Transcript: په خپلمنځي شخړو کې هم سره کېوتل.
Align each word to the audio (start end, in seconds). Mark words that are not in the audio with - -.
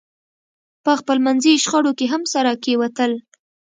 په 0.83 0.91
خپلمنځي 0.99 1.53
شخړو 1.63 1.91
کې 1.97 2.05
هم 2.13 2.23
سره 2.33 2.51
کېوتل. 2.63 3.11